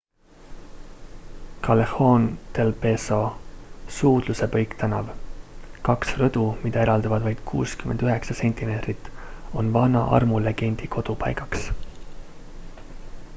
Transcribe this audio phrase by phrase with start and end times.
[1.67, 2.23] callejon
[2.59, 3.19] del beso
[3.99, 5.11] suudluse põiktänav.
[5.91, 9.13] kaks rõdu mida eraldavad vaid 69 sentimeetrit
[9.61, 11.69] on vana armulegendi kodupaigaks